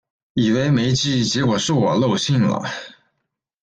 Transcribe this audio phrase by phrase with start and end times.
[0.33, 2.63] 以为没寄，结果是我漏信了